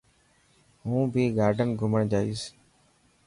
[0.85, 2.41] هون ڀهي گارڊن گھمڻ جائيس.